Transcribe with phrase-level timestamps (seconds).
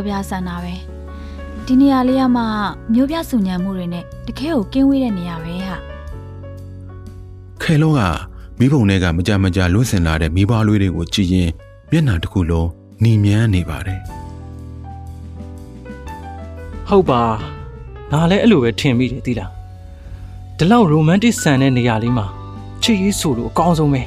[0.00, 0.74] ကိုကြပြဆန်တာပဲ
[1.66, 2.42] ဒီနေရာလေးကမှ
[2.92, 5.76] မျိုးပြစုညံမှုတွေနဲ့တခဲကိုကင်းဝေးတဲ့နေရာပဲဟာ
[7.62, 8.00] ခဲလုံးက
[8.58, 11.50] မိဘုံတွေကမကြမကြလွတ်စင်လာတဲ့မိဘလွေးတွေကိုကြည်ရင်
[11.90, 12.68] မျက်နှာတစ်ခုလုံး
[13.00, 14.00] หนีမြန်းနေပါတယ်
[16.88, 17.22] ဟုတ်ပါ
[18.12, 19.50] ငါလည်းအဲ့လိုပဲထင်မိတယ်သိလား
[20.58, 22.26] ဒီလောက်ရိုမန်တစ်ဆန်တဲ့နေရာလေးမှာ
[22.82, 24.02] ချစ်ရေးဆိုလို့အကောင်းဆုံးပဲ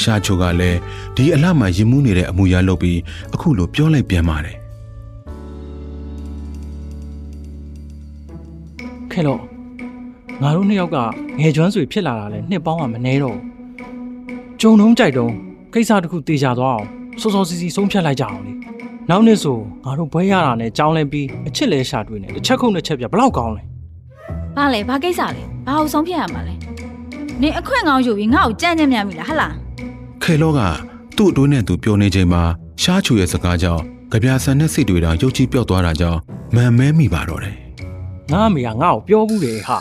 [0.00, 0.78] ရှာချိုကလည်း
[1.16, 2.98] ဒီအလှမှာရင်မှုနေတဲ့အမူအရာလုပ်ပြီး
[3.34, 4.61] အခုလိုပြောလိုက်ပြန်ပါတယ်
[9.12, 9.40] ခဲလို့
[10.42, 10.96] ငါတို့နှစ်ယောက်က
[11.38, 13.42] ငယ်ကျွမ်းဆွေဖြစ်လာတာလဲနှစ်ပေါင်းကမနေတော့ဘူး
[14.60, 15.32] ကြုံတုံးကြိုက်တုံး
[15.74, 16.86] ကိစ္စတစ်ခုတေချာသွားအောင်
[17.20, 18.52] စောစောစီစီဆုံးဖြတ်လိုက်ကြအောင်လေ
[19.10, 23.62] နောက်နှစ်ဆိုငါတို့ဘွဲရတာနဲ့ကြောင်းလဲပြီးအချစ်လဲရှာတွေ့နေတစ်ချက်ခုနှစ်ချက်ပြဘလောက်ကောင်းလဲ
[24.56, 26.54] ဘာလဲဘာကိစ္စလဲဘာအောင်ဆုံးဖြတ်ရမှာလဲ
[27.42, 29.52] နင်အခွင့်ကောင်းယူပြီးငါ့ကိုကြမ်းကြမ်းမြမိလားဟတ်လား
[30.22, 30.60] ခဲလောက
[31.16, 32.42] သူ့အတွင်းနဲ့သူပြောနေချိန်မှာ
[32.82, 36.18] ရှာချိုရဲ့စကားကြောင့်ကြပြဆန်တဲ့စိတ်တွေတောင်ရုပ်ချီပြော့သွားတာကြောင့်
[36.54, 37.56] မန်မဲမိပါတော့တယ်
[38.30, 39.78] ငါအမေကငါ့ကိုပြောဘူးတယ်ဟာ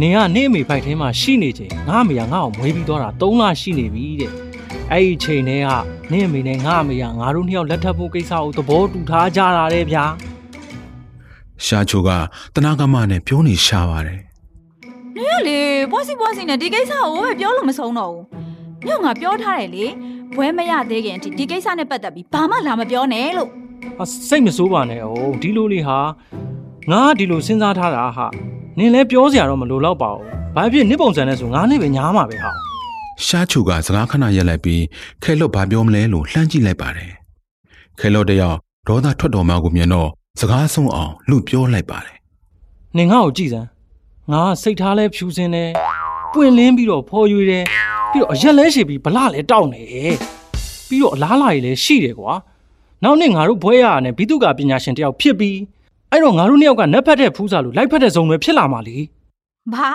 [0.00, 4.32] နင်ကနေ့အမေဖိုက်ထဲမှာရှိနေချိန်ငါအမေကငါ့ကိုမွေးပြီးသွားတာ3လရှိနေပြီတဲ့
[4.92, 5.68] အဲ့ဒီချိန်တည်းက
[6.12, 10.04] နေ့အမေနဲ့ငါအမေကငါတို့နှစ်ယောက်လက်ထပ်ဖို့ကိစ္စကိုသဘောတူထားကြတာတဲ့ဗျာ
[11.64, 12.10] ရှာချိုက
[12.54, 14.20] တနာကမနဲ့ပြောနေရှာပါတယ်
[15.16, 18.24] နင်ကလေပွားစီပွားစီနဲ့ဒီကိစ္စကိုပဲပြောလို့မဆုံးတော့ဘူး
[18.86, 19.84] ညောင်ငါပြောထားတယ်လေ
[20.36, 23.48] ဘွဲမရသေးခင်အထိဒီကိစ္စနဲ့ပတ်သက်ပြီးဘာမှလာမပြောနဲ့လို့
[23.98, 25.98] ဟာစိတ်မဆိုးပါနဲ့ဟုတ်ဒီလိုလေးဟာ
[26.90, 28.26] ငါကဒီလိုစဉ်းစားထားတာဟာ
[28.78, 32.50] နင်လည်းပြောစရာတော့မလိုတော့ပါဘူးဘာဖြစ်နစ်ပုံစံနဲ့ဆိုငါနဲ့ပဲညားမှာပဲဟာ
[33.26, 34.82] ရှာချိုကစကားခဏရက်လိုက်ပြီး
[35.22, 37.12] ခဲလော့ဘာပြောမလဲလို့လှမ်းကြည့်လိုက်ပါတယ်
[38.00, 38.56] ခဲလော့တယောက်
[38.88, 40.08] ဒေါသထွက်တော်မှကိုမြင်တော့
[40.40, 42.16] စကားဆုံးအောင်လူပြောလိုက်ပါတယ်
[42.96, 43.68] နင်ငါ့ကိုကြည့်စမ်း
[44.32, 45.70] ငါကစိတ်ထားလဲဖြူစင်တယ်
[46.32, 47.64] ပွင့်လင်းပြီးတော့ဖော်ရွေတယ်
[48.12, 49.82] ပြီးတော့အရက်လဲရှည်ပြီးဗလာလဲတောက်နေ
[50.88, 52.32] ပြီးတော့အလားလာကြီးလဲရှိတယ်ကွာ
[53.02, 55.56] နောက်နေ့ငါတို့ဘွဲရရနဲ့ဘိတုကပညာရှင်တယောက်ဖြစ်ပြီး
[56.14, 58.96] အဲ့တော့ငါတို့နှစ်ယောက်ကနက်ဖက်တဲ့ဖူးစာလို့လိုက်ဖက်တဲ့ဇုံတွေဖြစ်လာမှာလေ
[59.72, 59.88] ဘာ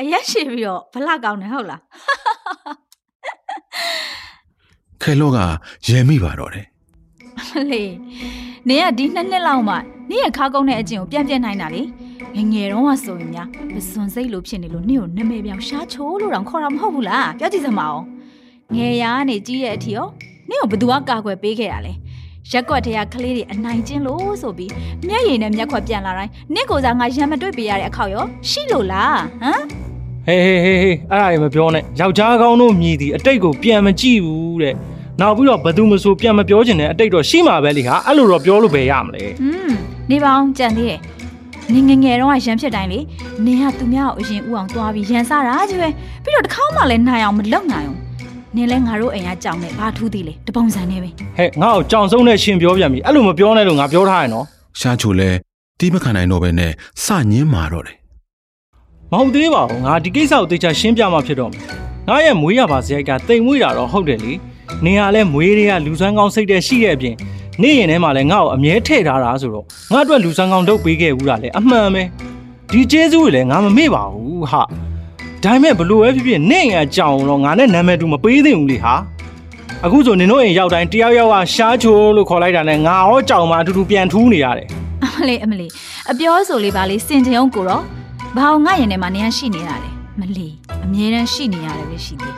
[0.00, 1.80] အရက်ရှိပြီးတော့ဘလောက်ကောင်းတယ်ဟုတ်လား
[5.02, 5.38] ခဲလော့က
[5.86, 6.66] ရဲမိပါတော့တယ်
[7.48, 7.82] ဟလေ
[8.68, 9.74] နင်ကဒီနှစ်နှစ်လောက်မှ
[10.10, 11.82] နင်ရဲ့ခါကုန်းတဲ့အကျင့်ကိုပြန်ပြန်နိုင်တာလေ
[12.34, 18.02] ငယ်ငယ်တုန်းကဆိုရင်များပစွန်စိတ်လိုဖြစ်နေလို့နင့်ကိုနမဲပြောင်ရှားချိုးလို့တောင်ခေါ်တာမဟုတ်ဘူးလားပြောကြည့်စမ်းပါဦး
[18.74, 20.06] ငယ်ရာကနေကြီးတဲ့အထိရော
[20.48, 21.92] နင့်ကိုဘယ်သူကကာကွယ်ပေးခဲ့တာလဲ
[22.52, 24.70] ရက်ကွက်ထဲကကလေးတွေအနိုင်ကျင့်လို့ဆိုပြီး
[25.08, 29.62] မျက်ရည်နဲ့မျက်ခွက်ပြန်လာတိုင်းနင့်ကိုစားငါရံမတွေ့ပေးရတဲ့အခောက်ရောရှိလို့လားဟမ်
[30.26, 34.74] ဟေးဟေးဟေးဟေးအဲ့ဒါကြီးမပြောနဲ့ယောက်ျားကောင်းတို့မြည်သည်အတိတ်ကိုပြန်မကြည့်ဘူးတဲ့
[35.20, 39.70] နောက်ပြီးတော့ဘယ်သူမဆိုပြန်မပြောချင်တဲ့အတိတ်တော့ရှိမှာပဲလေဟာအဲ့လိုတော့ပြောလို့ပဲရမလဲอืม
[40.10, 41.00] နေပါအောင်ကြံသေးရဲ့
[41.72, 43.00] နင်ငယ်ငယ်တုန်းကရံဖြစ်တိုင်းလေ
[43.44, 45.88] နင်ကသူများကိုအရင်ဥအောင်သွားပြီးရန်စားတာကြီးပဲ
[46.24, 48.03] ပြီးတော့တစ်ခေါက်မှလည်းနိုင်အောင်မလုပ်နိုင်အောင်
[48.56, 54.44] နင်လဲငါတို့အိမ်ကကြောင်နေဘာထူးသေးလဲတပုံစံနေပဲဟဲ့ငါ့ကိုကြောင်ဆုံးနဲ့ရှင်ပြောပြန်ပြီအဲ့လိုမပြောနဲ့လို့ငါပြောထားရနော်
[54.80, 55.36] ရှာချိုလည်း
[55.78, 56.72] တီးမခံနိုင်တော့ပဲနဲ့
[57.04, 57.96] စညင်းမာတော့တယ်
[59.12, 61.62] မဟုတ်သေးပါဘူးငါဒီကိစ္စကိုတေချာရှင်းပြမှဖြစ်တော့မယ်
[62.08, 64.32] ငါရဲ့မွေးရပါစရိုက်ကတိမ်မွေးတာတော့ဟုတ်တယ်လေ
[64.84, 67.14] နေရလဲမွေးတွေကလူစွမ်းကောင်းစိတ်တဲ့ရှိတဲ့အပြင်
[67.62, 72.02] နေရင်ထဲမှာလဲငါ့ကိုအမြဲထည့်ထားတာဆိုတော့ငါအတွက်လူစွမ်းကောင်းလုပ်ပေးခဲ့ဘူးတာလဲအမှန်ပဲ
[72.72, 74.62] ဒီကျေးဇူးတွေလဲငါမမေ့ပါဘူးဟာ
[75.44, 78.94] ဒါပေမဲ့ဘလို့ပဲဖြစ်ဖြစ်နေရကြောင်တော့ငါနဲ့နာမည်တူမပေးသင့်ဘူးလေဟာ
[79.84, 84.66] အခုဆိုနင်တို့အိမ်ရောက်တိုင်းတယောက်ယောက်ကရှားချိုးလို့ခေါ်လိုက်တာနဲ့ငါရောကြောင်မှအတူတူပြန်ထူးနေရတယ်
[85.04, 85.70] အမလေးအမလေး
[86.10, 87.82] အပြောဆိုလေးပါလေးစင်ကြုံကိုတော့
[88.36, 89.90] ဘာအောင်ငါရင်ထဲမှာနင်ကရှိနေတာလေ
[90.20, 90.48] မလီ
[90.84, 92.34] အမြဲတမ်းရှိနေရတယ်ပဲရှိသေး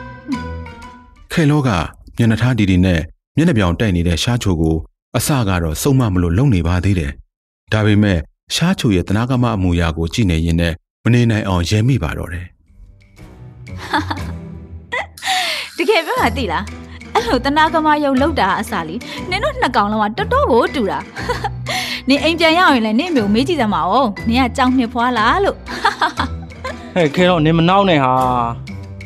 [1.31, 1.69] ခဲလောက
[2.17, 2.99] မျက်နှာထားတီတီနဲ့
[3.37, 4.75] မျက်နှာပြောင်တိုက်နေတဲ့ရှားချိုကို
[5.17, 7.11] အစကတော့စုံမမလို့လုံနေပါသေးတယ်
[7.73, 8.19] ဒါပေမဲ့
[8.55, 12.47] ရှားချိုရဲ့တနာကမအမူအရာကိုကြည့်နေရင်လည်းမနေနိုင်အောင်ရဲမိပါတော့တယ်
[15.77, 16.63] တကယ်ပြောတာသိလား
[17.13, 18.95] အဲ့လိုတနာကမယုံလောက်တာအစားလी
[19.29, 20.99] နင်တို့နှစ်ကောင်လုံးကတော်တော်ကိုတူတာ
[22.09, 25.57] နင်အိမ်ပြန်ရအောင်ရင်လည်းနင့်မျိုးမေးကြည့်စမ်းပါဦးနင်ကကြောင်နှစ်ဖွာလားလို့
[26.95, 28.13] ဟဲ့ခဲတော့နင်မနှောင်းနဲ့ဟာ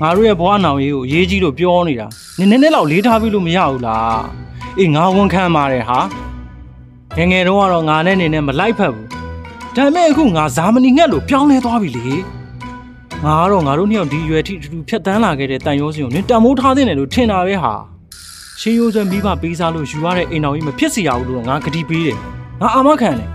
[0.01, 2.07] ငါတို့ရဲ့ဘဝနောင်ရေးကိုအရေးကြီးလို့ပြောနေတာ
[2.38, 4.21] နင်နည်းနည်းလောက်လေးထားပြီးလို့မရဘူးလား
[4.79, 6.00] အေးငါဝန်ခံပါတယ်ဟာ
[7.17, 9.07] ငယ်ငယ်တုန်းကတော့ငါနဲ့နေနဲ့မလိုက်ဖက်ဘူး
[9.75, 12.07] ဒါပေမဲ့အခုငါဇာမနီငှက်လို့ပြောင်းလဲသွားပြီလေ
[13.25, 17.73] ငါကတော့ငါတို့နှစ်ယောက်ဒီရွယ်ထိအတူတူဖြတ်တန်းလာခဲ့တဲ့တန်ရောစင်ကိုနင်တန်မိုးထားတဲ့တယ်လို့ထင်တာပဲဟာ
[18.59, 22.18] ရှေးရိုးစွဲမိဘပေးစားလို့ယူရတဲ့အိမ်တော်ကြီးမဖြစ်စီရဘူးလို့တော့ငါဂတိပေးတယ်
[22.62, 23.29] ငါအာမခံတယ်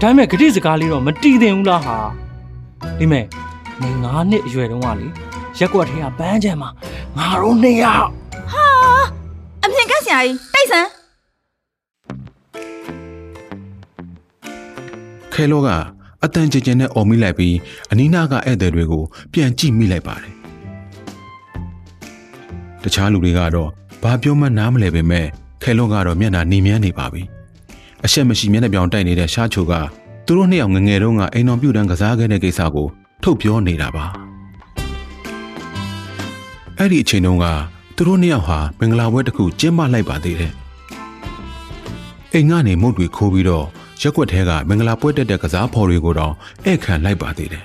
[0.00, 1.96] ဒါပေမဲ့ဂတိစကားလေးတော့မတီးသင့်ဘူးလားဟာ
[2.98, 3.24] ဒီမဲ့
[3.82, 5.06] နေငါးနှစ်အရွယ်တုန်းကလေ
[5.58, 6.68] ရက်ကွက်ထဲကပန်းချံမှာ
[7.18, 8.08] ငါတို့နှစ်ယောက်
[8.52, 8.66] ဟာ
[9.64, 10.88] အမြင်ကက်ဆရာကြီးတိတ်ဆန်း
[15.34, 15.68] ခဲလောက
[16.24, 17.56] အတန်ကြင်ကြင်နဲ့អော်မိလိုက်ပြီး
[17.90, 20.32] အနီးနားကဧည့်သည်တွေကိုပြန်ကြည့်မိလိုက်ပါတယ်
[22.82, 23.70] တခြားလူတွေကတော့
[24.02, 25.26] ဘာပြောမှနားမလဲပေမဲ့
[25.62, 27.22] ခဲလောကတော့မျက်နှာနေမြန်းနေပါပြီ
[28.04, 29.72] အရှက်မရှိမျက်နှာပြောင်တိုက်နေတဲ့ရှားချိုက
[30.26, 32.86] သူတို့နှစ်ယောက်ငငယ်တုန်းကအိမ်တော်ပြုတ်တန်းကစားခဲ့တဲ့ကိစ္စကို
[33.22, 34.04] ထုတ်ပြောနေတာပါ
[36.78, 37.46] အဲ့ဒီအချိန်တုန်းက
[37.96, 40.52] သူတို့နှစ်ယောက်ဟာမင်္ဂလာပွဲတစ်ခုကျင်းပလိုက်ပါသေးတယ်
[42.32, 43.66] အိမ်ကနေမုတ်တွေခိုးပြီးတော့
[44.02, 46.32] ရက်ွက်ထဲကမင်္ဂလာပွဲတက်တဲ့ကစားဖော်တွေကိုတော့
[46.64, 47.64] ဧည့်ခံလိုက်ပါသေးတယ်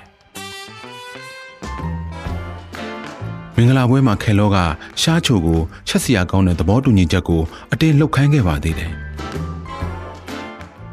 [3.54, 4.58] မင်္ဂလာပွဲမှာခဲလောက
[5.02, 7.42] ရှားချိုကိုချက်စရာကောင်းတဲ့သဘောတူညီချက်ကို
[7.72, 8.92] အတင်းလှုပ်ခိုင်းခဲ့ပါသေးတယ်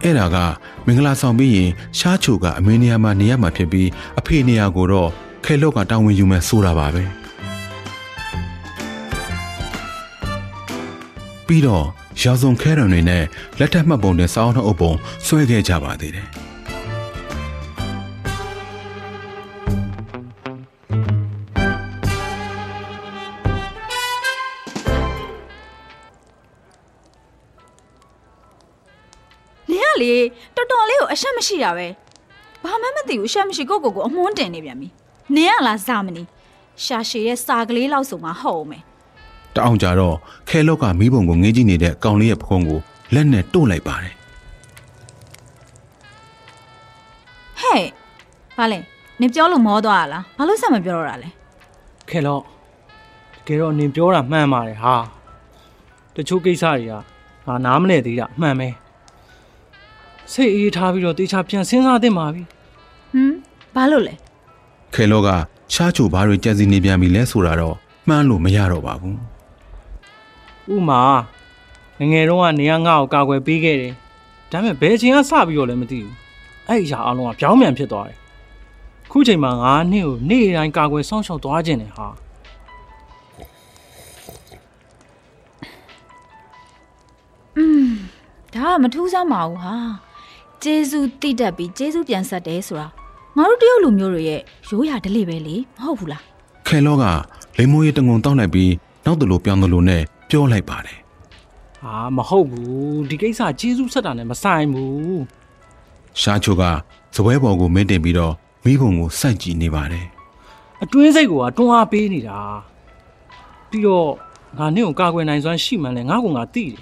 [0.04, 0.38] အဲ့ဒါက
[0.86, 1.70] မင်္ဂလာဆောင်ပြီးရင်
[2.00, 3.90] ရှားချိုကအမေနေရာမှာနေရမှာဖြစ်ပြီး
[4.20, 5.10] အဖေနေရာကိုတော့
[5.46, 7.04] ခဲလောကတာဝန်ယူမယ်ဆိုတာပါပဲ
[11.48, 11.86] ပြီးတော့
[12.22, 13.24] ရာဇုံခဲရံတွေနဲ့
[13.60, 14.94] လက်ထက်မှတ်ပုံတင်စောင်းနှုတ်အုပ်ပုံ
[15.26, 16.28] ဆွဲခဲ့ကြပါသေးတယ်။
[29.72, 30.14] နင်ကလေ
[30.56, 31.88] တော်တော်လေးကိုအရှက်မရှိတာပဲ
[32.64, 34.88] ဘာမှမသိဘူးအရှက်မရှိကိုယ့်ကိုယ်ကိုအမွှန်းတင်နေပြန်ပြီ
[35.36, 36.24] နင်ကလားဇာမနီ
[36.84, 38.84] ရှာရှည်ရဲ့စာကလေးလောက်ဆိုမှဟုတ်အောင်မယ်
[39.56, 40.16] တအောင်ကြတော့
[40.50, 42.80] ခဲလော့ကမီးပုံကိုငေးကြည့်နေတဲ့ကောင်လေးရဲ့ပခုံးကို
[43.14, 44.14] လက်နဲ့တို့လိုက်ပါတယ်
[47.60, 47.84] ဟဲ့
[48.58, 48.80] ဘာလဲ
[49.20, 51.30] နင်ပြောလို့မောသွားတာလားဘာလို့ဆက်မပြောတော့တာလဲ
[52.10, 52.42] ခဲလော့
[53.46, 54.96] တကယ်တော့နင်ပြောတာမှန်ပါတယ်ဟာ
[56.16, 56.94] တချို့ကိစ္စတွေက
[57.46, 58.70] ငါနားမလဲသေးတာအမှန်ပဲ
[60.32, 62.44] စိတ်အေးထားပြီးတော့တေချာပြန်စဉ်းစားသင့်ပါပြီ
[63.14, 63.34] ဟမ်
[63.76, 64.14] ဘာလို့လဲ
[64.96, 65.30] ခဲလော့က
[65.74, 67.76] ရှားချိုဘာတွေကြံစီနေပြန်ပြီလဲဆိုတာတော့
[68.08, 69.18] မှန်းလို့မရတော့ပါဘူး
[70.74, 71.02] ဥမာ
[72.00, 73.94] ငယ်ငယ်တုန်းကနေကငါ့ကိုကာကွယ်ပေးခဲ့တယ်
[74.52, 76.14] ဒါပေမဲ့ဘယ်ချိန်ကစပြီးတော့လည်းမသိဘူး
[76.68, 78.18] အဲ့ဒီအရာအလုံးကပြောင်းပြန်ဖြစ်သွားတယ်
[79.12, 82.08] ခုချိန်မှာငါနှစ်ကိုနေ့တိုင်းကာကွယ်စောင့်ရှောက်သွားခြင်းတယ်ဟာ
[88.54, 89.76] ဒါကမထူးဆန်းပါဘူးဟာ
[90.64, 92.88] ဂျေဇူးတိတက်ပြီးဂျေဇူးပြန်ဆက်တယ်ဆိုတာ
[93.38, 96.24] ငါတို့တရုတ်လူမျိုးတွေရဲ့ရိုးရာဓလေ့ပဲလေမဟုတ်ဘူးလား
[96.68, 97.06] ခဲလော့က
[97.58, 98.72] လိမ္မိုးရီတငုံတောက်လိုက်ပြီး
[99.06, 100.04] နောက်တလူပြောင်းတလူနဲ့
[100.36, 101.00] ပြောလိုက်ပါတယ်
[101.84, 105.20] ဟာမဟုတ်ဘူးဒီကိစ္စကျေးဇူးဆက်တာနဲ့မဆိုင်ဘူး
[106.22, 106.64] ရှားချိုက
[107.16, 108.34] ဇပွဲပေါ်ကိုမင်းတင်ပြီးတော့
[108.64, 110.06] မီးပုံကိုစိုက်ကြည့်နေပါတယ်
[110.84, 112.40] အတွင်းစိတ်ကတွန်းအားပေးနေတာ
[113.70, 114.10] ပြီးတော့
[114.58, 116.78] ငါနှစ်ကိုကာကွယ်နိုင်စွမ်းရှိမှန်းလဲငါကငါသိတယ်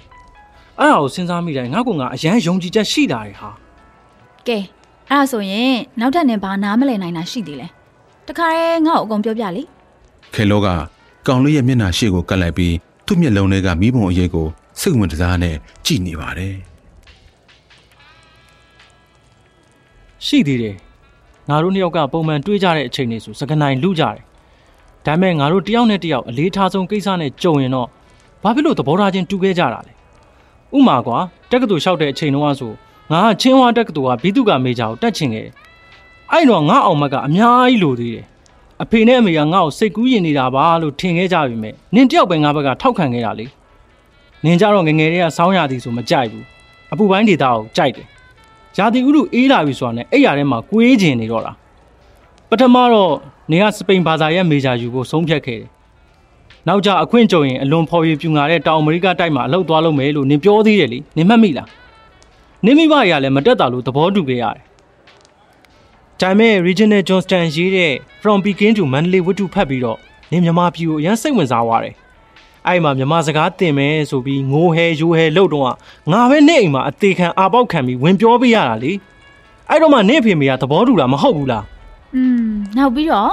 [0.78, 3.50] အဲ့ဒါကိုစဉ်းစားမိတိုင်းငါကငါအရန်ယုံကြည်ချက်ရှိတာတွေဟာ
[4.48, 4.58] ကဲ
[5.08, 7.66] အဲ့ဒါဆိုရင်နောက်ထပ်နင်ဘာနားမလည်နိုင်တာရှိသေးလဲ
[8.28, 9.62] တခါရဲငါ့ကိုအကုန်ပြောပြလေ
[10.34, 10.68] ခဲလော့က
[11.26, 12.74] ကောင်လေးရဲ့မျက်နှာရှေ့ကိုကပ်လိုက်ပြီး
[13.06, 14.46] သူ့မျက်လုံးထဲကမီးပုံအရေးကို
[14.80, 15.56] စိတ်ဝင်စားနဲ့
[15.86, 16.54] ကြည့်နေပါတယ်
[20.26, 20.76] ရှိသေးတယ်
[21.48, 24.16] ငါတို့နှစ်ယောက်ကပုံမှန်တွေ့ကြတဲ့အချိန်တွေဆိုစကနိုင်လူကြတယ်
[25.06, 27.88] ဒါပေမဲ့ငါတို့တယောက်နဲ့တယောက်အလေးထားဆုံးကိစ္စနဲ့ကြုံရင်တော့
[28.42, 29.92] ဘာဖြစ်လို့သဘောထားချင်းတူခဲ့ကြတာလဲ
[30.76, 31.18] ဥမာကွာ
[31.50, 32.72] တက္ကသိုလ်လျှောက်တဲ့အချိန်တုန်းကဆို
[33.12, 35.52] ငါကချင်းဝါတက္ကသိုလ်ကဘီတုကမေဂျာကိုတက်ချင်ခဲ့တယ်
[36.30, 38.26] အဲ့တော့ငါအောင်မကအများကြီးလိုသေးတယ်
[38.84, 43.46] အဖေနဲ့အမေကငါ့ကိုစိတ်ကူးရင်နေတာပါလို့ထင်ခဲ့ကြပြီမဲ့နင်တယောက်ပဲငါဘက်ကထောက်ခံခဲ့တာလေ
[44.44, 46.44] နင်ကြတော့ငယ်ငယ်လေးကစောင်းရသည်ဆိုမကြိုက်ဘူး
[46.92, 48.06] အပူပိုင်းဒေတာကိုကြိုက်တယ်
[48.76, 51.52] ရာသီဥတုအေးလာပြီဆိုတာနဲ့အဲ့ရထဲမှာကွေးကျင်နေတော့တာ
[52.50, 53.12] ပထမတော့
[53.50, 55.68] နေကစပိန်ဘာသာရဲ့မေဂျာယူဖို့ဆုံးဖြတ်ခဲ့တယ်
[56.68, 61.68] နောက်ကြအခွင့်ကြုံရင်အလွန်ဖော်ရပြူငါတဲ့တောင်အမေရိကတိုက်မှာအလုပ်သွားလုပ်မယ်လို့နင်ပြောသေးတယ်လေနင်မှတ်မိလား
[62.64, 64.64] နင်မိဘတွေကလည်းမတက်တာလို့သဘောတူခဲ့ရတယ်
[66.20, 67.92] ဒါပေမဲ့ Regional Johnston ရေးတဲ့
[68.22, 69.98] From Peking to Mandalay ဝတ္ထုဖတ်ပြီးတော့
[70.30, 71.94] နင်မြန်မာပြည်ကိုအရင်စိတ်ဝင်စားသွားတယ်
[72.66, 75.64] အဲ့မှာမြန်မာစကားသင်မယ်ဆိုပြီးငိုဟဲယူဟဲလို့တော့
[76.12, 78.92] ငါပဲနေအိမ်မှာအသေးခံအာပေါက်ခံပြီးဝင်ပြောပေးရတာလေ
[79.70, 81.64] အဲ့တော့မှနေအဖေမေကသဘောတူလားမဟုတ်ဘူးလား
[82.14, 83.30] อืมနောက်ပြီးတော့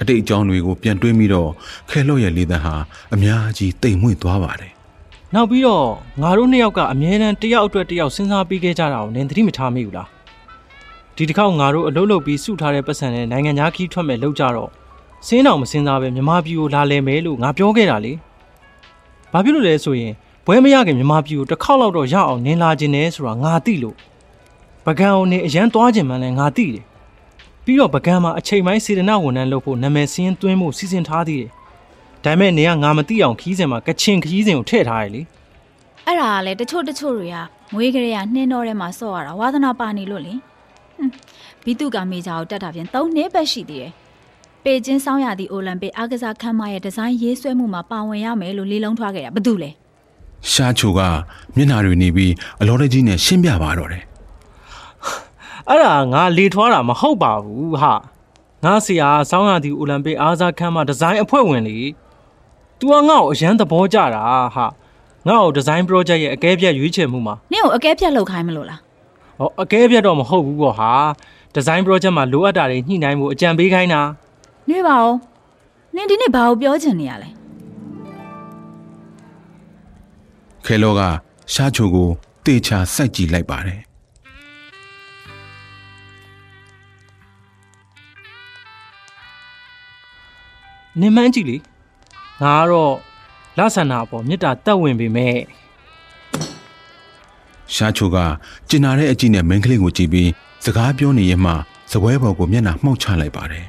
[0.00, 1.50] အတိတ်အကြောင်းတွေကိုပြန်တွေးပြီးတော့
[1.90, 2.74] ခဲလော့ရဲ့လေသံဟာ
[3.14, 4.72] အများကြီးတိမ်မွေ့သွားပါတယ်
[5.34, 5.86] နောက်ပြီးတော့
[6.22, 10.08] ငါတို့နှစ်ယောက်ကအမြဲတမ်းတစ်ယောက်အတွက်တစ်ယောက်စဉ်းစားပြီးခဲ့ကြတာကိုနင်သတိမထားမိဘူးလား
[11.20, 14.70] ဒီတစ်ခေါက်ငါတို့အလုပ်လုပ်ပြီးစုထားတဲ့ပတ်စံနဲ့နိုင်ငံသားခီးထွက်မဲ့လောက်ကြတော့
[15.26, 18.12] စင်းတော်မစင်းစားပဲမြမပြည်ကိုလာလဲမယ်လို့ငါပြောခဲ့တာလေ
[19.32, 20.12] ဘာဖြစ်လို့လဲဆိုရင်
[20.46, 23.96] ဘွဲမရခင်မြမပြည်ကိုတစ်ခေါက်လောက်တော့ရအောင်နင်လာခြင်းနဲ့ဆိုတာငါသိလို့
[24.86, 26.84] ပကံအောင်နေအရန်သွားခြင်းမှန်းလဲငါသိတယ်
[27.64, 31.50] ပြီးတော့ပကံမှာအချိန်ပိုင်းစေတနာဝန်ထမ်းလုပ်ဖို့နာမည်စင်းသွင်းဖို့စီစဉ်ထားသေးတယ်
[32.24, 35.22] ဒါပေမဲ့နေကငါမသိအောင်ခီးစင်မှာကချင်ခီးစင်ကိုထည့်ထားရလေ
[36.06, 37.36] အဲ့ဒါကလေတချို့တချို့တွေက
[37.72, 40.47] မွေးကလေးကနှင်းတော့ထဲမှာစော့ရတာဝါသနာပါနေလို့လေဟွန်း
[41.64, 43.92] ဘီတုကမေဂျာကိုတက်တာပြန်၃နှစ်ပဲရှိသေးတယ်
[44.64, 49.70] ပေကျင်းဆောင်ရသည့်အိုလံပစ်အားကစားခန်းမရဲ့ဒီဇိုင်းရေးဆွဲမှုမှာပါဝင်ရမယ်လို့လေးလုံးထွားခဲ့တာဘာတူလဲ
[50.50, 51.00] ရှားချိုက
[51.56, 54.04] မျက်နှာတွေနေပြီးအလောတကြီးနဲ့ရှင်းပြပါတော့တယ်
[55.68, 57.92] အဲ့ဒါငါလေထွားတာမဟုတ်ပါဘူးဟာ
[58.64, 61.78] ငါဆရာဆောင်းရသည်အိုလံပစ်အားစားခန်းမှာဒီဇိုင်းအဖွဲ့ဝင်လေ
[62.78, 64.22] तू ကငါ့ကိုအရန်သဘောကျတာ
[64.54, 64.66] ဟာ
[65.26, 68.80] ငငါ့ကိုဒီဇိုင်း project ရဲ့အကဲဖြတ်ရွေးချယ်မှုမှာနင့်ကိုအကဲဖြတ်လုပ်ခိုင်းမလို့လား
[69.38, 70.92] ဟောအကဲဖြတ်တော့မဟုတ်ဘူးပေါ့ဟာ
[71.54, 74.00] ဒီဇိုင်း project မှာလိုအပ်တာတွေညှိနှိုင်းဖို့အကြံပေးခိုင်းတာ
[74.68, 75.14] နေပါဦး
[75.94, 77.28] နင်ဒီနေ့ဘာကိုပြောချင်နေရလဲ
[80.66, 81.00] ခဲလောက
[81.52, 82.08] ရှားချိုကို
[82.44, 83.80] တေချာစိုက်ကြည့်လိုက်ပါတယ်
[91.00, 91.56] နင်မှန်းကြည့်လေ
[92.42, 92.94] ငါကတော့
[93.58, 95.36] လဆန္ဒအပေါ်မေတ္တာတက်ဝင်ပေမဲ့
[97.74, 98.16] ရှားချိုက
[98.68, 100.30] ကျင်နာတဲ့အကြည့်နဲ့မင်းကလေးကိုကြည့်ပြီး
[100.64, 101.52] စကားပြောနေရင်မှ
[101.92, 103.64] စပွဲပေါ်ကိုမျက်နှာမှောက်ချလိုက်ပါတယ်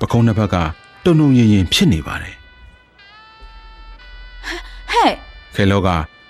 [0.00, 0.56] ပကုံးတစ်ဖက်က
[1.04, 2.34] တုံတုံရင်ရင်ဖြစ်နေပါတယ်
[4.92, 5.12] ဟဲ့
[5.54, 5.88] ခဲလောက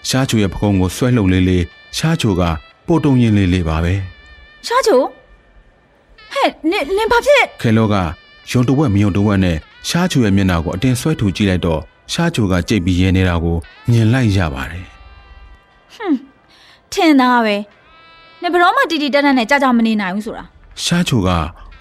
[0.09, 1.65] ရှားချိုရဲ့ပကုံးကိုဆွဲလှုပ်လေးလေး
[1.97, 2.43] ရှားချိုက
[2.87, 3.95] ပိုတုံရင်လေးလေးပါပဲ
[4.67, 5.01] ရှားချို
[6.33, 7.95] ဟဲ့နင်နင်ဘာဖြစ်ခဲလောက
[8.51, 9.57] ယုံတဝက်မယုံတဝက်နဲ့
[9.89, 11.81] ရှားချိုရဲ့မျက်နှာကိုအတင်းဆွဲထူကြည့်လိုက်တော့
[12.13, 13.57] ရှားချိုကကြိတ်ပြီးရဲနေတာကို
[13.91, 14.87] မြင်လိုက်ရပါတယ်
[16.93, 17.57] ထင်သားပဲ
[18.43, 20.45] နင်ဘယ်တော့မှတီတီတက်တက်နဲ့ကြာကြာမနေနိုင်ဘူးဆိုတာ
[20.85, 21.29] ရှားချိုက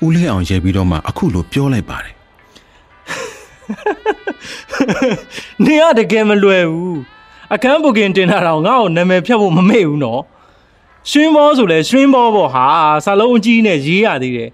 [0.06, 2.14] ဦးလေးအောင်ရဲပြီးတော့မှအခုလိုပြောလိုက်ပါတယ်
[5.66, 7.00] နင်ကတကယ်မလွယ်ဘူး
[7.54, 10.22] အခန်းပုတ်ကင်တင်တာတော့ငါ့ကိုနာမည်ဖြတ်ဖို့မမေ့ဘူးနော်
[11.10, 12.66] ရွှင်းဘောဆိုလဲရွှင်းဘောပေါ့ဟာ
[13.06, 14.50] စာလုံးအကြီးနဲ့ရေးရသေးတယ်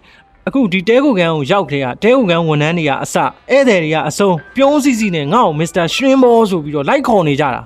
[0.48, 3.16] အခုဒီတဲကိုကန်ကိုရောက်ခဲ့ရတဲကိုကန်ဝန်ထမ်းတွေကအစ
[3.52, 7.62] ဧည့်သည်တွေကအစုံပြုံးစီစီနဲ့ငါ့ကိုမစ္စတာရွှင်းဘောဆိုပြီးတော့လိုက်ခေါ်နေကြတာ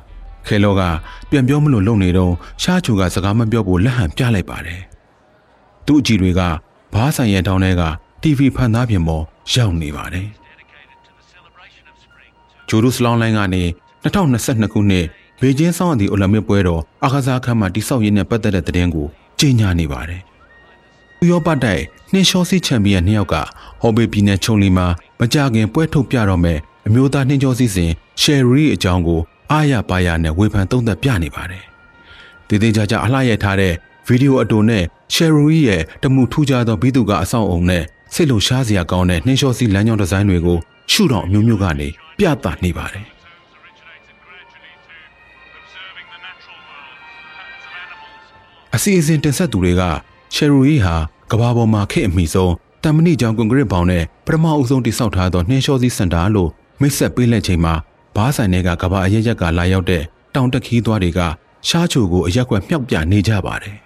[0.47, 0.81] ခဲလောက
[1.29, 4.81] ပြန်ပြောမလို့လုံနေတော့ရှားချိုကစကားမပြောဖို့လက်ဟန်ပြလိုက်ပါတယ်
[5.85, 6.41] သူ့အကြည့်တွေက
[6.93, 7.83] ဘားဆိုင်ရဲ့တောင်းထဲက
[8.21, 9.23] TV ဖန်သားပြင်ပေါ်
[9.53, 10.27] ရောက်နေပါတယ်
[12.69, 13.63] ဂျိုရုစလောင်းလိုင်းကနေ
[14.03, 15.05] 2022ခုနှစ်
[15.41, 19.07] ဘေကျင်းဆောင်းအသည့်အိုလံပစ်ပွဲတော်အာကာသခန်းမှာတိစောက်ရေးနဲ့ပတ်သက်တဲ့သတင်းကို
[19.39, 20.21] ကြေညာနေပါတယ်
[21.23, 23.35] ဥရောပတိုက်နှင်းလျှောစီချန်ပီယံနှစ်ယောက်က
[23.81, 24.87] ဟော်ဘေပြည်နယ်ချုံလီမှာ
[25.19, 31.63] မကြခင်ပွဲထုတ်ပြတော့မဲ့အမျိုးသားနှင်းလျှောစီစဉ်ရှယ်ရီအကြောင်းကို အားရပါရနဲ့ဝေဖန်သုံးသပ်ပြနေပါတယ်။
[32.47, 33.73] တည်တည်ကြကြအလှရိုက်ထားတဲ့
[34.07, 40.57] ဗီဒီယိုအတူနဲ့ရှယ်ရီရဲ့တမှုထူးခြားသောဘီသူကအဆောင်အုံနဲ့စိတ်လုံရှားစရာကောင်းတဲ့နှင်းလျှောစီလမ်းကြောင်းဒီဇိုင်းတွေကို
[40.91, 41.87] ရှုထောင့်အမျိုးမျိုးကနေ
[42.19, 44.73] ပြသနေပါတယ်။ terms originated gradually
[45.43, 46.95] to observing the natural world,
[47.35, 49.81] patterns of animals, အစီအစဉ်တင်ဆက်သူတွေက
[50.35, 50.95] ရှယ်ရီဟာ
[51.31, 56.49] ကဘာပေါ်မှာခေတ်အမီဆုံးတမ်မဏိကျောင်းကွန်ကရစ်ပေါင်နဲ့ပထမအဦးဆုံးတိစောက်ထားသောနှင်းလျှောစီစင်တာလို့
[56.81, 57.73] မိတ်ဆက်ပေးလက်ချိန်မှာ
[58.17, 60.03] ဘားဆိုင်တွေကကဘာအရက်ရက်ကလာရောက်တဲ့
[60.35, 61.19] တောင်တက်ခီးသွားတွေက
[61.67, 63.77] ရှားချိုကိုအရက်ကွက်မြောက်ပြနေကြပါတယ်။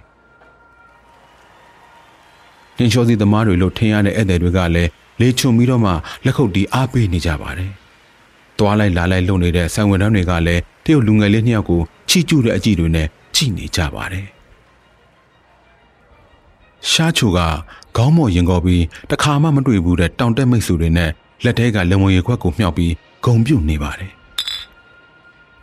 [2.77, 5.91] နှင်းလျှောစီသမားတွေလို့ထင်ရတဲ့ဧည့်သည်တွေကလည်းလေချုံပြီးတော့မှ
[6.25, 7.71] လက်ခုပ်တီးအားပေးနေကြပါတယ်။
[8.57, 14.25] သွားလိုက်လာလိုက်လုပ်နေတဲ့ဆိုင်ဝင်တန်းတွေကလည်းတရုတ်လူငယ်လေးနှစ်ယောက်ကိုချီကျူးတဲ့အကြည့်တွေနဲ့ကြည့်နေကြပါတယ်။
[16.91, 17.39] ရှားချိုက
[17.97, 21.09] ခေါင်းမော်ရင်ကောပြီးတခါမှမတွေ့ဘူးတဲ့တောင်တက်မိတ်ဆွေတွေနဲ့
[21.43, 22.93] လက်ထဲကလက်ဝင်ရီခွက်ကိုမြှောက်ပြီး
[23.25, 24.11] ဂုံပြုတ်နေပါတယ်။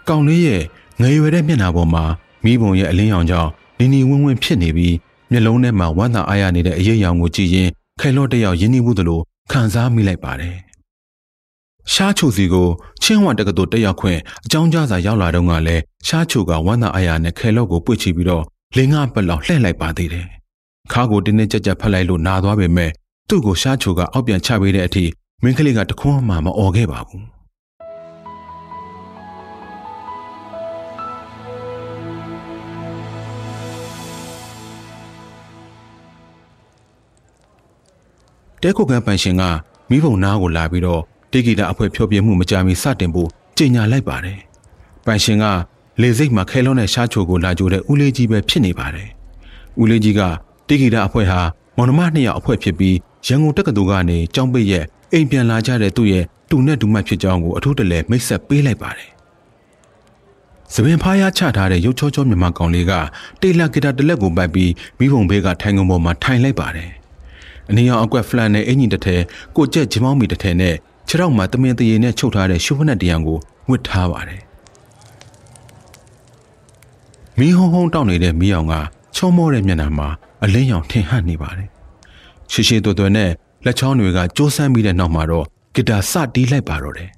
[0.08, 0.62] ကောင်လေးရဲ့
[1.00, 2.04] ငယ်ရွယ်တဲ့မျက်နှာပေါ်မှာ
[2.44, 4.94] မိဘုံရဲ့အလင်းရောင်ကြောင့်နီနီဝင်းဝင်းဖြစ်နေပြီး
[5.30, 7.68] မျက်လုံးထဲမှာဝမ်းသာအားရနေတဲ့အရေးရောင်ကိုကြည့်ရင်
[8.00, 10.56] ခဲလော့တစ်ယောက်ရင်းနှီးမှုသလိုခံစားမိလိုက်ပါတယ်။
[11.92, 12.68] ရှားချိုစီကို
[13.02, 18.44] ချင်းဝတက္ကသိုလ်တက်ရောက်ခွင့်အကြောင်းကြားစာရောက်လာတော့ကလည်းရှားချိုကဝမ်းသာအားရနဲ့ခဲလော့ကိုပွေ့ချပြီးတော့
[18.76, 20.26] လင်းငါပက်လောက်လှည့်လိုက်ပါသေးတယ်။
[20.92, 22.90] ခါကိုတင်းတင်းကြပ်ကြပ်ဖက်လိုက်လို့နာသွားပေမဲ့
[23.28, 25.04] သူ့ကိုရှားချိုကအောက်ပြန်ချပေးတဲ့အထိ
[25.42, 27.37] မင်းကလေးကတခွန်းမှမအော်ခဲ့ပါဘူး
[38.62, 39.42] တဲခုကန်ပန်ရှင်က
[39.90, 44.38] မိဘုံနာကိုလာပြီးတော့တေဂီတာအဖွဲ့ဖြောပြမှုမကြမီစတင်ဖို့ကြေညာလိုက်ပါတယ်။
[45.06, 45.44] ပန်ရှင်က
[46.02, 49.08] လေစိတ်မှာခဲလုံးနဲ့ရှားချိုကိုလာကြိုတဲ့ဦးလေးကြီးပဲဖြစ်နေပါတယ်။
[49.80, 50.20] ဦးလေးကြီးက
[50.68, 51.40] တေဂီတာအဖွဲ့ဟာ
[51.76, 52.96] မောင်နှမနှစ်ယောက်အဖွဲ့ဖြစ်ပြီး
[53.26, 59.10] ရန်ကုန်တက္ကသိုလ်ကနေကျောင်းပိတ်ရက်အိမ်ပြန်လာကြတဲ့သူ့ရဲ့တူနဲ့တူမတ်ဖြစ်ကြောင်းကိုအထူးတလဲမိတ်ဆက်ပေးလိုက်ပါတယ်။
[60.74, 62.92] သပင်ဖားရချထားတဲ့ရုပ်ချောချောမြန်မာကောင်လေးက
[63.40, 66.90] တေလာဂီတာတစ်လက်ကိုပတ်ပြီးမိဘုံဘေးကထိုင်ကုန်ပေါ်မှာထိုင်လိုက်ပါတယ်။
[67.70, 69.22] အနီရောင်အကွက်ဖလန်နဲ့အင်ဂျင်တစ်ထည်
[69.56, 70.74] ကိုကြက်ဂျမောင်းမီတစ်ထည်နဲ့
[71.08, 74.42] ခြေထောက်မှာတမင်တရေနဲ့ချုပ်ထားတဲ့ရှုပ်ဖနက်တရံကိုဝတ်ထားပါတယ်။
[77.38, 78.74] မီးဟုံးဟုံးတောက်နေတဲ့မီးအောင်က
[79.16, 80.08] ချောမောတဲ့မျက်နှာမှာ
[80.44, 81.68] အလင်းရောင်ထင်ဟပ်နေပါတယ်။
[82.52, 83.30] ရှည်ရှည်သွယ်သွယ်နဲ့
[83.64, 87.10] လက်ချောင်းတွေကကြိုးဆမ်းပြီးတဲ့နောက်မှာတော့ဂီတာစတီးလိုက်ပါတော့တယ်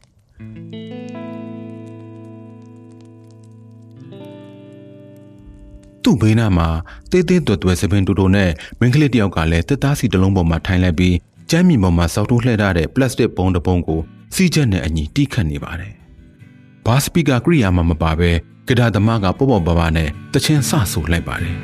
[6.05, 6.69] သူ့ဘေးနားမှာ
[7.11, 11.17] တေးသေးတွယ်တွယ်စပင်တူတူနဲ့မင်းကလေးတယောက်ကလည်းတက်သားစီတစ်လုံးပေါ်မှာထိုင်လိုက်ပြီး
[11.51, 14.01] ကျမ်းမြေပေါ်မှာစောက်ထိုးလှည့်ထားတဲ့ပလတ်စတစ်ပုံတစ်ပုံကို
[14.35, 15.93] စီးချက်နဲ့အညီတီးခတ်နေပါတယ်။
[16.87, 18.31] ဘာစပီကာကရိယာမှမပါပဲ
[18.67, 21.57] ဂီတာသမားကပေါ့ပေါ့ပါပါနဲ့တချင်းဆဆူလိုက်ပါတယ်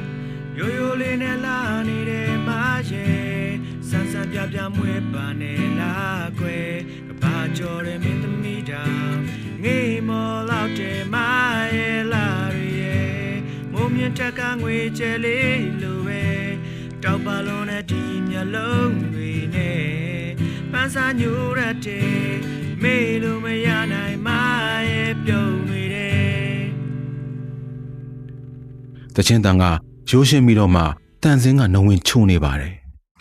[14.26, 16.23] ရင်ထက်ကငွေကျဲလေးလိုပဲ
[17.02, 19.85] တောက်ပါလုံးနဲ့ဒီမျက်လုံးတွေနဲ့
[20.73, 22.11] ပန်းစားညိုရတဲ့
[22.83, 24.28] မေလိုမရနိုင်မ
[24.92, 26.64] ရဲ့ပြုံးနေတယ်
[29.14, 29.64] တချင်းတန်က
[30.11, 30.83] ရိုးရှင်းပြီးတော့မှ
[31.23, 32.75] တန်စင်းကနှဝင်ချုံနေပါတယ်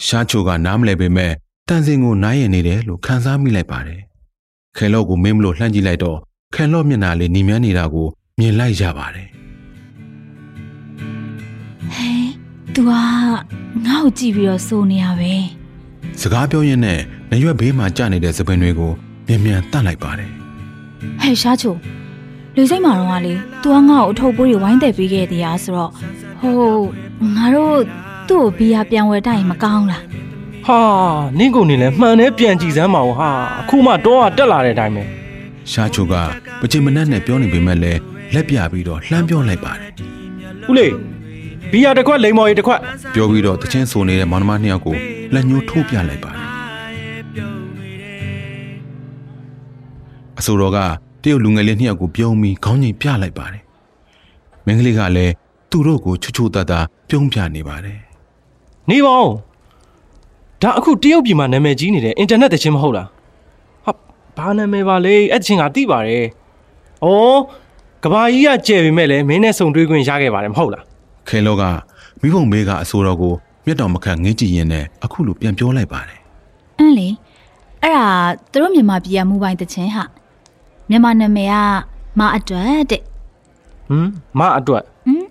[0.06, 1.32] ရှားချိုကနားမလဲပေမဲ့
[1.70, 4.02] တန်စင်းကိုနားရနေတယ်လို့ခံစားမိလိုက်ပါတယ်
[4.78, 6.18] ခဲလော့ကိုမင်းမလို့လှမ်းကြည့်လိုက်တော့
[6.56, 8.08] ခဲလော့မျက်နှာလေးနီမြန်းနေတာကို
[8.40, 9.35] မြင်လိုက်ရပါတယ်
[12.76, 15.34] तू ကငါ့ကိုကြည့်ပြီးတော့စိုးနေရပဲ
[16.22, 17.00] စကားပြောရင်းနဲ့
[17.32, 18.92] နရွက်ဘေးမှာကျနေတဲ့သပင်တွေကို
[19.28, 20.30] မြန်မြန်တတ်လိုက်ပါတယ်
[21.22, 21.76] ဟဲ့ရှားချို
[22.56, 25.92] လူစိတ်မာတော့ကလေ तू ကငါ့ကိုအထုပ်ပိုးတွေဝိုင်းတယ်ပေးခဲ့တရားဆိုတော့
[26.42, 26.56] ဟို
[27.36, 27.78] ငါတို့
[28.30, 30.04] သူ့ကိုဘီယာပြန်ဝယ်တိုက်ရင်မကောင်းလား
[30.66, 30.80] ဟာ
[31.38, 33.30] နင့်ကုန်နေလဲမှန်တယ်ပြန်ကြည့်စမ်းပါဦးဟာ
[33.60, 35.04] အခုမှတော့ကတက်လာတဲ့အတိုင်းပဲ
[35.72, 36.14] ရှားချိုက
[36.62, 38.00] ပချင်မနက်နဲ့ပြောနေပေမဲ့လည်း
[38.34, 39.84] လက်ပြပြီးတော့လှမ်းပြောလိုက်ပါတယ်
[40.70, 40.94] ဦးလေး
[41.72, 42.80] ဘီယာတစ်ခွက်လိမ်မော်ရီတစ်ခွက်
[43.14, 44.96] ပြောပြီးတော့တချင်းဆိုနေတဲ့မောင်နှမနှစ်ယောက်ကို
[45.34, 46.44] လက်ညှိုးထိုးပြလိုက်ပါတယ်
[47.34, 48.76] ပြုံးနေတယ်
[50.40, 50.78] အဆိုတော်က
[51.24, 53.64] တရုတ်လူငယ်လေးနှစ်ယောက်ကိုပြုံးပြီးခေါင်းငိမ်ပြလိုက်ပါတယ်
[54.66, 55.34] မင်းကလေးကလည်း
[55.72, 56.80] သူတို့ကိုချွတ်ချွတ်တတ်တာ
[57.10, 58.00] ပြုံးပြနေပါတယ်
[58.90, 59.32] နေပါဦး
[60.62, 63.08] ဒါအခုတရုတ်ပြည်မှာနာမည်ကြီးနေတယ်အင်တာနက်တချင်းမဟုတ်လား
[63.86, 63.92] ဟာ
[64.38, 66.26] ဘာနာမည်ပါလဲအဲ့တချင်းကသိပါတယ်
[67.06, 67.08] ဩ
[68.04, 70.84] ကဘာကြီးကကျယ်ပေမဲ့လည်းမင်းနဲ့ဆုံတွေ့ခွင့်ရခဲ့ပါတယ်မဟုတ်လား
[71.30, 71.64] ခဲလောက
[72.22, 73.34] မိဘုံမေးကအဆိုတော်ကို
[73.66, 76.20] မျက်တော်မခတ်ငင်းကြည့်ရင်းနဲ့အခုလိုပြန်ပြောလိုက်ပါတယ်
[76.80, 77.08] အင်းလေ
[77.82, 78.08] အဲ့ဒါ
[78.52, 80.04] သူတို့မြန်မာပြည်ကမူပိုင်တခြင်းဟာ
[80.90, 81.56] မြန်မာနာမည်က
[82.20, 83.02] မအတွက်တဲ့
[83.90, 85.26] ဟမ်မအတွက်ဟမ်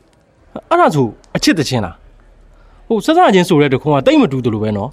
[0.68, 1.96] အဲ့ဒါဆိုအချစ်တချင်းလား
[2.88, 4.90] ဟိုစစချင်းဆိုတဲ့တခုကတိတ်မတူတယ်လို့ပဲနော်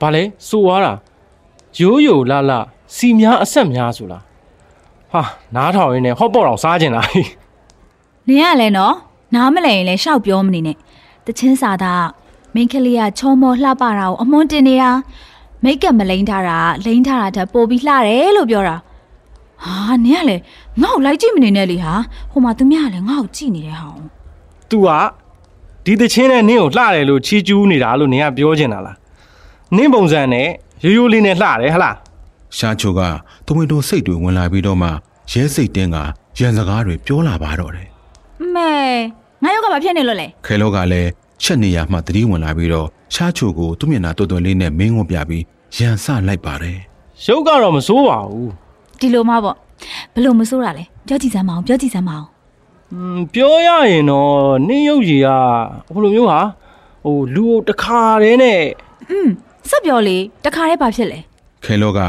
[0.00, 0.92] ဘာလဲဆိုသွားတာ
[1.78, 2.58] ရိုးရိုးလာလာ
[2.96, 4.22] စီများအဆက်များဆိုလား
[5.12, 5.22] ဟာ
[5.54, 7.22] နားထောင်ရင်းနဲ့ဟော့ပေါ့အောင်စားကျင်လာပြီ
[8.28, 8.94] နင်ကလည်းနော်
[9.34, 10.76] နားမလဲရင်လည်းရှောက်ပြောမနေနဲ့
[11.26, 12.06] တချင်းစာသား
[12.54, 14.90] မင်းကလေးကချောမောလှပတာကိုအမွန်းတင်နေတာ
[15.64, 18.76] မိတ်ကပ်မလိမ့်ထားတာလိမ့်ထားတာတက်ပို့ပြီးလှတယ်လို့ပြောတာ
[19.64, 20.42] ဟာနင်ကလည်း
[20.82, 21.94] ငါ့ကိုလိုက်ကြည့်မနေနဲ့လေဟာ
[22.30, 24.02] ဟိုမှာသူများကလည်းငါ့ကိုကြည့်နေတယ်ဟောင်း
[24.70, 24.88] तू က
[25.84, 28.96] ဒီတချင်းနဲ့နင်းကိုလှတယ်လို့ချီးကျူးနေတာလို့နင်ကပြောချင်တာလား
[29.76, 30.48] နင်းပုံစံနဲ့
[30.84, 31.96] ရိုးရိုးလေးနဲ့လှတယ်ဟလား
[32.56, 33.00] ရှားချိုက
[33.46, 34.88] တဝင်းတို့စိတ်တွေဝင်လာပြီးတော့မှ
[35.32, 35.96] ရဲစိတ်တင်းက
[36.38, 37.89] ရန်စကားတွေပြောလာပါတော့တယ်
[38.55, 38.71] မဲ
[39.43, 41.09] ငါယောက်ကဘာဖြစ်နေလို့လဲ ခဲလောကလည်း
[41.43, 45.43] ချက်နေရမှသတိဝင်လာပြီးတော့ရှားချိုကိုသူ့မျက်နှာတော်တော်လေးနဲ့မင်းငုံပြပြီး
[45.77, 46.79] ရန်ဆလိုက်ပါတယ်
[47.27, 48.51] ရုပ်ကတော့မစိုးပါဘူး
[48.99, 49.55] ဒီလိုမှပေါ့
[50.13, 52.27] ဘလို့မစိုးတာလဲပြောကြည့်စမ်းမအောင်ပြောကြည့်စမ်းမအောင်
[52.91, 54.31] อืมပြောရရင်တော့
[54.67, 55.27] နင်းရုပ်ကြီးက
[55.93, 56.39] ဟိုလိုမျိုးဟာ
[57.05, 58.61] ဟိုလူကိုတစ်ခါတည်းနဲ့
[59.09, 59.27] อืม
[59.69, 61.19] စက်ပြောလေတခါတည်းဘာဖြစ်လဲ
[61.65, 61.99] ခဲလောက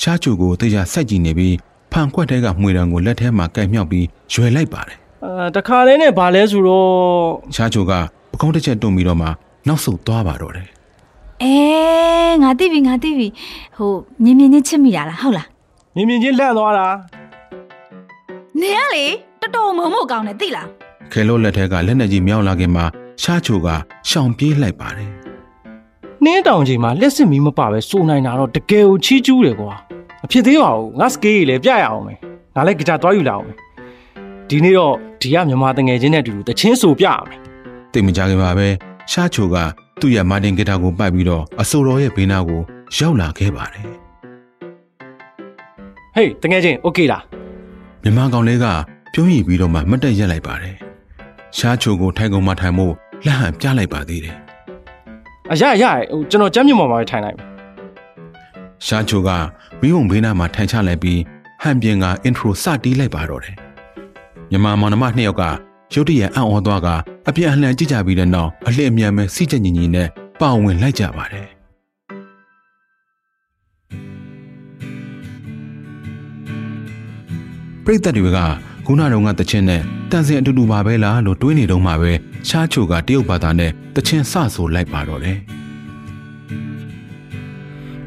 [0.00, 1.56] ရှားချိုကိုတေချာစိုက်ကြည့်နေပြီး
[1.92, 6.89] ဖန်ခွက်တဲကမှွေတံကိုလက်ထဲမှာကင်မြောက်ပြီးရွယ်လိုက်ပါတယ် အာတစ်ခါတည်းနဲ့ဘာလဲဆိုတော့
[7.55, 7.91] ရှားချိုက
[8.31, 9.27] ပကုံးတစ်ချက်တွန်းပြီးတော့မှ
[9.67, 10.67] နောက်ဆုတ်သွားပါတော့တယ်
[11.43, 11.55] အဲ
[12.43, 13.27] ငါသိပြီငါသိပြီ
[13.77, 13.91] ဟို
[14.23, 15.47] မြင်မြင်ချင်းချစ်မိတာလားဟုတ်လား
[15.95, 16.87] မြင်မြင်ချင်းလန့်သွားတာ
[18.61, 19.05] နင်ကလေ
[19.41, 20.67] တော်တော်မုံမို့ကောင်းတယ်သိလား
[21.11, 22.85] ခဲလောလက်ထဲကလက်နဲ့ကြီးမြောက်လာခင်မှာ
[23.21, 23.67] ရှားချိုက
[24.09, 25.11] ရှောင်ပြေးလိုက်ပါတယ်
[26.25, 29.73] နင်းတောင်ချိန်မှာလက်စစ်မီးမပပဲစိုးနိုင်တာတော့တကယ်ကိုချီးကျူးတယ်ကွာ
[30.25, 32.17] အဖြစ်သေးပါဘူးငါစကေးကြီးလည်းပြရအောင်မယ်
[32.55, 33.57] ငါလည်းဂီတာသွားယူလာအောင်မယ်
[34.48, 37.38] ဒီနေ့တော့ဒီကမြန်မာတငယ်ချင်းနဲ့အတူတူတချင်းဆိုပြရမယ်
[37.92, 38.68] တိတ်မကြခင်ပါပဲ
[39.10, 39.56] ရှားချိုက
[40.00, 42.60] သူ့ရဲ့မာတင်ဂီတာကိုပိုက်ပြီးတော့အဆိုတော်ရဲ့ဘေးနားကို
[42.96, 43.84] ရောက်လာခဲ့ပါတယ်
[46.14, 47.22] ဟေးတငယ်ချင်းโอเคလား
[48.02, 48.66] မြမကောင်လေးက
[49.12, 50.76] ပြုံးရည်ပြီးတော့မှမတ်တက်ရက်လိုက်ပါတယ်
[51.56, 52.94] ရှားချိုကိုထိုင်ကုန်မှထိုင်ဖို့
[53.26, 54.36] လက်ဟန်ပြလိုက်ပါသေးတယ်
[55.52, 57.46] အရရရဟိုကျွန်တော်ကြမ်းမြင့်ပေါ်မှာပဲထိုင်လိုက်မယ်
[58.86, 59.30] ရှားချိုက
[59.80, 61.20] မိဘုံဘေးနားမှာထိုင်ချလိုက်ပြီး
[61.62, 63.56] ဟန်ပြင်ကအင်ထရိုစတီးလိုက်ပါတော့တယ်
[64.51, 65.43] မြမမောင်နှမနှစ်ယောက်က
[65.93, 66.87] ရုတ်တရက်အံ့ဩသွားက
[67.27, 70.07] အပြန်အလှန်ကြည့်ကြပြီးတဲ့နောက်အလှည့်အမြန်ပဲစီးချက်ညီညီနဲ့
[70.41, 71.47] ပါဝင်လိုက်ကြပါတယ်
[77.83, 78.39] ပရိသတ်တွေက
[78.85, 79.81] ခုနတုန်းကတချင်းနဲ့
[80.11, 82.11] တန်စင်အတူတူပါပဲလားလို့တွေးနေတုန်းမှာပဲ
[82.47, 85.37] ရှားချိုကတရုတ်ဘာသာနဲ့တချင်းစဆိုလိုက်ပါတော့တယ်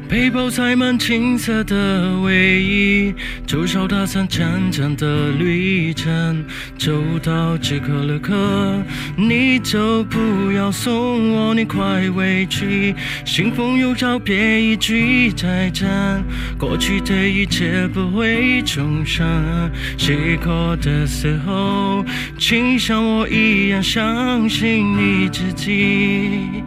[0.09, 3.13] 背包塞满青色的回忆，
[3.45, 6.43] 就少打算长长的旅程，
[6.79, 6.91] 走
[7.21, 8.83] 到这刻了刻，
[9.15, 12.95] 你就不要送我，你快回去。
[13.23, 15.87] 信封有照片一句再见，
[16.57, 19.23] 过去的一切不会重生。
[19.95, 22.03] 写过的时候，
[22.39, 26.63] 请像我一样相信你自己。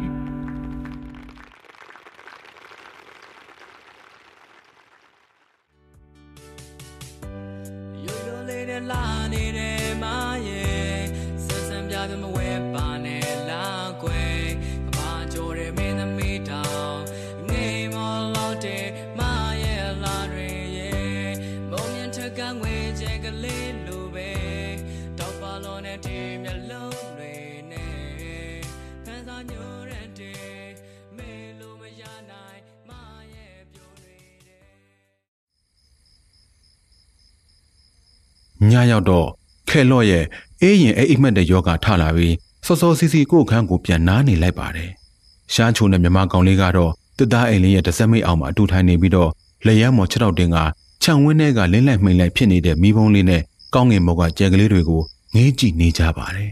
[29.28, 30.70] စာညိုရတဲ့
[31.16, 32.90] မေလိုမရနိုင်မ
[33.34, 39.26] ရဲ့ပြောတွေတဲ့ညရောက်တော့
[39.68, 40.24] ခဲလော့ရဲ့
[40.62, 42.34] အေးရင်အိမ်မက်တဲ့ယောဂထလာပြီး
[42.66, 44.90] စောစောစီစီကိုယ့်အခန်းကိုပြန်နားနေလိုက်ပါတယ်။
[45.52, 49.30] ရှားချိုနဲ့မြမကောင်လေးကတော့တစ်သားအိမ်လေးရဲ့တစ်စက်မိတ်အောင်မှာအတူထိုင်နေပြီးတော့
[49.66, 50.56] လက်ရမ်းမော်ခြေထောက်တင်က
[51.02, 53.42] ခြံဝင်းထဲကလင်းလိုက်မှိန်လိုက်ဖြစ်နေတဲ့မိဘုံလေးနဲ့
[53.74, 55.02] ကောင်းငင်မော်ကကြဲကလေးတွေကို
[55.34, 56.50] ငေးကြည့်နေကြပါတယ်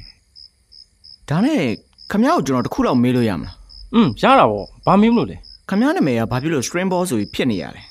[1.28, 1.62] ဒါနဲ့
[2.10, 3.54] ခမရကိုကျွန်တော်တခုလောက်မေးလို့ရမလား
[3.94, 5.36] อืมရတာပေါ့ဘာမေးမလို့လဲ
[5.68, 7.82] ခမရနာမည်ကဘာဖြစ်လို့ string ball ဆိုပြီးဖြစ်နေရလဲ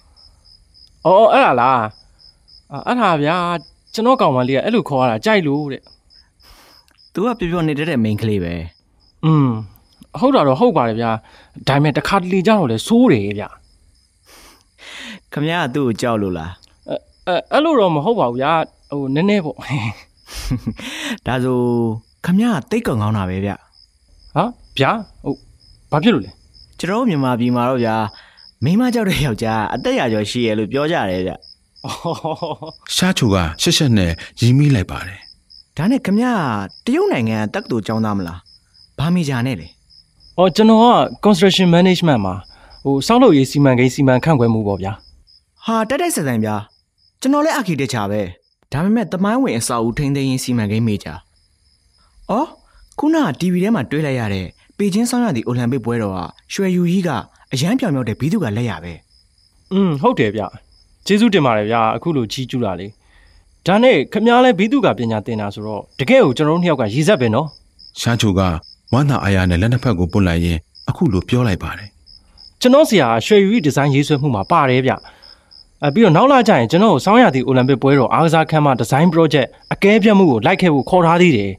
[1.05, 1.82] အော်အဲ့ဒါလား
[2.88, 3.36] အဲ့ဒါဗျာ
[3.93, 5.82] ကျွန်တော်ကောင်မလေးကအဲ့လိုခေါ်ရတာကြိုက်လို့တဲ့
[7.13, 8.53] သူကပြောပြောနေတတ်တဲ့ main ကလေးပဲ
[9.25, 9.49] อืม
[10.19, 11.12] ဟုတ်တာတော့ဟုတ်ပါတယ်ဗျာ
[11.67, 13.49] ဒါပေမဲ့တခါတလေကြတော့လဲစိုးတယ်ဗျာ
[15.34, 16.51] ခမရကသူ့ကိုကြောက်လို့လား
[17.27, 18.53] အဲအဲ့လိုတော့မဟုတ်ပါဘူးဗျာ
[18.91, 19.58] ဟိုနည်းနည်းပေါ့
[21.25, 21.60] ဒါဆို
[22.25, 23.55] ခမရကတိတ်ကောင်ကောင်းတာပဲဗျာ
[24.36, 24.44] ဟာ
[24.78, 24.92] ဗျာ
[25.24, 25.38] ဟုတ်
[25.92, 26.32] ဘာဖြစ်လို့လဲ
[26.80, 27.96] ကျွန်တော်တို့မြန်မာပြည်မှာတော့ဗျာ
[28.63, 31.32] မိန်းမကြောက်တဲ့ယောက်ျားအသက်ရကျော်ရှိရလို့ပြောကြတယ်ဗျ
[31.86, 32.58] အော်။
[32.96, 35.20] ရှားချိုကရှက်ရှက်နဲ့ရီးမိလိုက်ပါတယ်
[35.78, 36.34] ဒါနဲ့ခမ ्या
[36.86, 38.39] ကတရုတ်နိုင်ငံကတက္ကသိုလ်ကျောင်းသားမလား
[38.98, 39.68] ဘာမေဂျာနဲ့လေ
[40.38, 40.88] အော်ကျွန်တော်က
[41.26, 42.36] construction management မှာ
[42.84, 44.94] ဟိုစောက်လုပ်ရေးစီမံကိန်းစီမံခန့်ခွဲမှုပေါ့ဗျာ
[45.65, 46.56] ဟာတက်တက်ဆက်ဆန်ဗျာ
[47.22, 48.22] ကျွန်တော်လည်း architecture ပဲ
[48.72, 51.13] ဒါပေမဲ့တမိုင်းဝင်အစာအုပ်ထိန်းသိမ်းရေးစီမံကိန်းမေဂျာ
[52.32, 52.48] အော်
[53.00, 54.46] ခုနက TV ထဲမှာတွေ့လိုက်ရတဲ့
[54.78, 56.20] ပေကျင်းဆောင်ရသည့်အိုလံပစ်ပွဲတော်က
[56.54, 57.10] ရွှေယူကြီးက
[57.54, 58.94] အရန်ပြောင်မြောက်တဲ့ဘီသူကလက်ရပဲ
[59.74, 60.42] อืมဟုတ်တယ်ဗျ
[61.06, 62.88] ကျေးဇူးတင်ပါတယ်ဗျာအခုလိုကြီးကျူးလာလေ
[63.66, 67.48] ဒါနဲ့ခမားလဲဘီသူကပညာသင်တာဆိုတော့တကယ်ကိုကျွန်တော်တို့နှစ်ယောက်ကရည်ဆက်ပဲနော်။
[68.00, 68.42] ရှားချိုက
[68.94, 70.58] ဝမ်းသာအားရနဲ့လက်နှစ်ဖက်ကိုပုတ်လိုက်ရင်
[70.90, 71.90] အခုလိုပြောလိုက်ပါတယ်
[72.62, 74.92] ကျွန်တော်ဆရာရွှေယူရီဒီဇိုင်းရေးဆွဲမှုမှာပါတယ်ဗျ
[75.84, 81.52] အဲပြီးတော့နောက်လာကျရင်ကျွန်တော်ကိုစောင်းရသည့်အိုလံပစ်ပွဲတော်အားကစားခန်းမှာဒီဇိုင်း project အကဲဖြတ်မှုကိုလိုက်ခဲ့ဖို့ခေါ်ထားသေးတယ်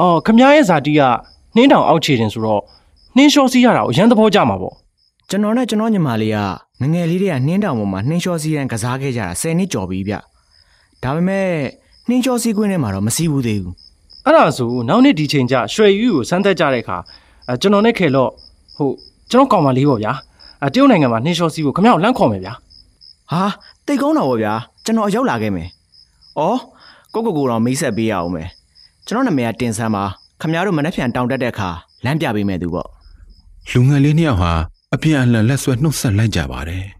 [0.00, 1.00] အော်ခမားရဲ့ဇာတိက
[1.54, 2.62] နှင်းတောင်အောက်ခြေတင်ဆိုတော့
[3.16, 4.74] နှင်းလျှောစီးရတာကိုအရန်သဘောကျမှာပေါ့
[5.28, 6.38] ကျွန်တော်နဲ့ကျွန်တော်ညီမလေးက
[6.80, 10.14] ငငယ်လေးတွေကနှင်းတောင်ပေါ်မှာနှင်းလျှောစီးရန်ကစားခဲ့ကြတာ10နှစ်ကျော်ပြီဗျ
[11.02, 11.46] ဒါပေမဲ့
[12.08, 13.74] နှင်းလျှောစီးခွင့်ထဲမှာတော့မစီးဘူးသေးဘူး
[14.24, 16.96] အဲ့ဒါဆိုနောက်နေ့ဒီချိန်ကျရွှေယူကိုစမ်းသက်ကြတဲ့အခါ
[17.48, 18.30] အဲကျွန်တော်နဲ့ခေလော့
[18.76, 18.94] ဟုတ်
[19.30, 20.12] ကျွန်တော်ကောင်မလေးပေါ့ဗျာ
[20.62, 22.54] အဲတရုတ်နိုင်ငံမှာနှင်းလျှောစီးဖို့ခမရကိုလန့်ခေါ်မယ်ဗျာ
[23.32, 23.42] ဟာ
[23.86, 25.68] တိတ်ကောင်းတော့ဗောဗျာကျွန်တော်အရောက်လာခဲ့မယ်။
[26.38, 26.58] အော်
[27.14, 28.48] ကိုကိုကိုတော့မိတ်ဆက်ပေးရအောင်မယ်။
[29.08, 30.04] ကျွန်တော်နာမည်ကတင်ဆန်းပါ
[30.40, 31.70] ခမရတို့မနှက်ဖြန်တောင်တက်တဲ့အခါ
[32.04, 32.88] လမ်းပြပေးမယ်သူပေါ့။
[33.70, 34.52] လူငယ်လေးနှစ်ယောက်ဟာ
[34.94, 36.84] အပြန်အလှန်လက်ဆွဲနှုတ်ဆက်လိုက်ကြပါတယ်။